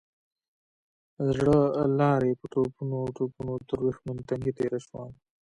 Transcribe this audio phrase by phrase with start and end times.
[1.29, 1.57] زړه
[1.99, 5.03] لارۍ په ټوپونو ټوپونو تر ورېښمين تنګي تېره شوه.